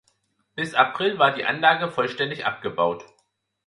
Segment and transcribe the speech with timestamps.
[0.55, 3.05] Bis April war die Anlage vollständig abgebaut.